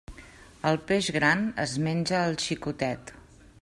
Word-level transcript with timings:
El 0.69 0.79
peix 0.91 1.09
gran 1.19 1.45
es 1.67 1.77
menja 1.89 2.19
al 2.25 2.39
xicotet. 2.47 3.19